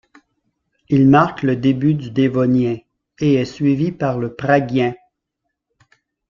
Il 0.89 1.07
marque 1.07 1.43
le 1.43 1.55
début 1.55 1.93
du 1.93 2.09
Dévonien, 2.09 2.79
et 3.19 3.35
est 3.35 3.45
suivi 3.45 3.91
par 3.91 4.17
le 4.17 4.33
Praguien. 4.33 4.95